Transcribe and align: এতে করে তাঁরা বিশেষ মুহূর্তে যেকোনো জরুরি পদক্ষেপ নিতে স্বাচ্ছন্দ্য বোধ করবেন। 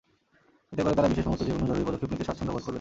এতে 0.71 0.81
করে 0.83 0.95
তাঁরা 0.97 1.11
বিশেষ 1.11 1.25
মুহূর্তে 1.27 1.47
যেকোনো 1.47 1.65
জরুরি 1.69 1.85
পদক্ষেপ 1.87 2.09
নিতে 2.11 2.25
স্বাচ্ছন্দ্য 2.27 2.51
বোধ 2.53 2.59
করবেন। 2.63 2.69